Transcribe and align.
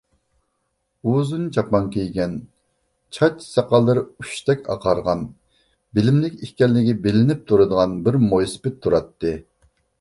ئۇزۇن 1.09 1.43
چاپان 1.57 1.89
كىيگەن، 1.95 2.33
چاچ-ساقاللىرى 3.19 4.03
ئۇچتەك 4.23 4.67
ئاقارغان، 4.75 5.23
بىلىملىك 5.99 6.43
ئىكەنلىكى 6.49 6.99
بىلىنىپ 7.07 7.47
تۇرىدىغان 7.53 7.97
بىر 8.09 8.23
مويسىپىت 8.33 8.85
تۇراتتى. 8.89 9.39